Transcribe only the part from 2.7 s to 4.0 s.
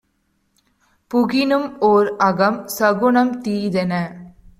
சகுனம் தீதென